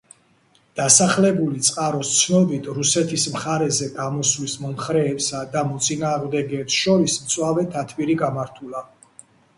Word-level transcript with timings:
დასახელებული 0.77 1.59
წყაროს 1.67 2.13
ცნობით 2.21 2.69
რუსეთის 2.77 3.25
მხარეზე 3.35 3.89
გამოსვლის 3.99 4.55
მომხრეებსა 4.63 5.43
და 5.57 5.63
მოწინააღმდეგებს 5.75 6.79
შორის 6.87 7.19
მწვავე 7.27 7.67
თათბირი 7.77 8.17
გამართულა. 8.27 8.83